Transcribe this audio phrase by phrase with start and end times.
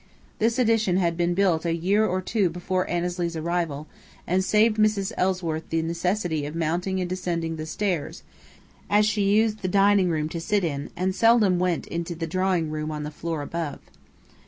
[0.39, 3.85] This addition had been built a year or two before Annesley's arrival,
[4.25, 5.11] and saved Mrs.
[5.15, 8.23] Ellsworth the necessity of mounting and descending the stairs,
[8.89, 12.71] as she used the dining room to sit in and seldom went into the drawing
[12.71, 13.77] room on the floor above.